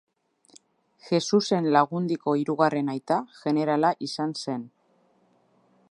Jesusen 1.09 1.67
Lagundiko 1.75 2.35
hirugarren 2.39 2.91
aita 2.95 3.19
jenerala 3.43 3.93
izan 4.09 4.35
zen. 4.47 4.69